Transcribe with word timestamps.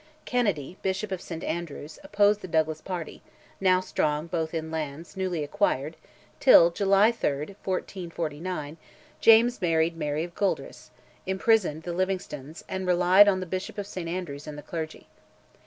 Kennedy, 0.25 0.77
Bishop 0.81 1.11
of 1.11 1.21
St 1.21 1.43
Andrews, 1.43 1.99
opposed 2.03 2.41
the 2.41 2.47
Douglas 2.47 2.81
party, 2.81 3.21
now 3.59 3.79
strong 3.79 4.25
both 4.25 4.51
in 4.51 4.71
lands 4.71 5.15
newly 5.15 5.43
acquired, 5.43 5.95
till 6.39 6.71
(July 6.71 7.11
3, 7.11 7.55
1449) 7.63 8.77
James 9.19 9.61
married 9.61 9.95
Mary 9.95 10.23
of 10.23 10.33
Gueldres, 10.33 10.89
imprisoned 11.27 11.83
the 11.83 11.93
Livingstones, 11.93 12.63
and 12.67 12.87
relied 12.87 13.27
on 13.27 13.41
the 13.41 13.45
Bishop 13.45 13.77
of 13.77 13.85
St 13.85 14.09
Andrews 14.09 14.47
and 14.47 14.57
the 14.57 14.63
clergy. 14.63 15.05